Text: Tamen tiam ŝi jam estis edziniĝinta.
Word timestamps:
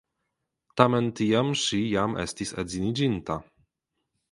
Tamen 0.81 1.09
tiam 1.19 1.51
ŝi 1.65 1.83
jam 1.91 2.17
estis 2.25 2.55
edziniĝinta. 2.65 3.39